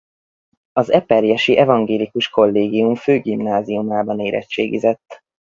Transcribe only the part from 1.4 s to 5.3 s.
evangélikus Kollégium Főgimnáziumában érettségizett.